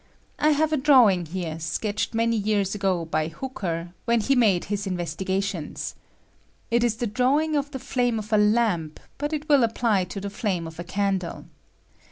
[0.39, 4.87] I have a ■drawing here, sketched many years ago by Hooker, when he made his
[4.87, 5.93] investigations.
[6.71, 10.19] It is the drawing of the flame of a lamp, but it win apply to
[10.19, 11.45] the flame of a candle.